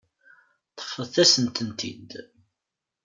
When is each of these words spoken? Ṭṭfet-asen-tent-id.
Ṭṭfet-asen-tent-id. 0.71 2.09